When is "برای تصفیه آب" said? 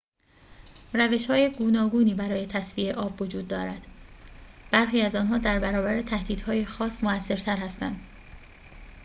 2.13-3.21